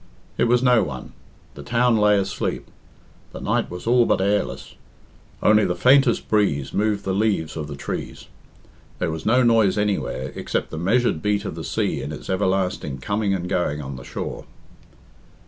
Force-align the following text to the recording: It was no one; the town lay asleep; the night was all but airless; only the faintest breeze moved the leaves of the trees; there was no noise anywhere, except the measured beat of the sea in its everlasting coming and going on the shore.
It 0.35 0.45
was 0.45 0.63
no 0.63 0.81
one; 0.81 1.13
the 1.53 1.61
town 1.61 1.95
lay 1.95 2.17
asleep; 2.17 2.65
the 3.33 3.39
night 3.39 3.69
was 3.69 3.85
all 3.85 4.07
but 4.07 4.19
airless; 4.19 4.73
only 5.43 5.63
the 5.63 5.75
faintest 5.75 6.27
breeze 6.27 6.73
moved 6.73 7.05
the 7.05 7.13
leaves 7.13 7.55
of 7.55 7.67
the 7.67 7.75
trees; 7.75 8.27
there 8.97 9.11
was 9.11 9.27
no 9.27 9.43
noise 9.43 9.77
anywhere, 9.77 10.31
except 10.33 10.71
the 10.71 10.79
measured 10.79 11.21
beat 11.21 11.45
of 11.45 11.53
the 11.53 11.63
sea 11.63 12.01
in 12.01 12.11
its 12.11 12.31
everlasting 12.31 12.97
coming 12.97 13.35
and 13.35 13.47
going 13.47 13.79
on 13.79 13.95
the 13.95 14.03
shore. 14.03 14.45